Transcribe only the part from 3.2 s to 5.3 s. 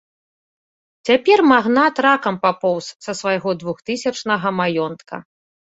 свайго двухтысячнага маёнтка.